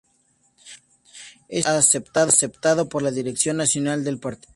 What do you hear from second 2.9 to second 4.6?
la Dirección Nacional del partido.